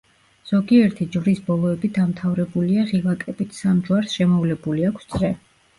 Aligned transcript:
ზოგიერთი 0.51 1.05
ჯვრის 1.15 1.41
ბოლოები 1.49 1.91
დამთავრებულია 1.99 2.89
ღილაკებით, 2.89 3.55
სამ 3.63 3.87
ჯვარს 3.91 4.19
შემოვლებული 4.19 4.91
აქვს 4.93 5.11
წრე. 5.15 5.37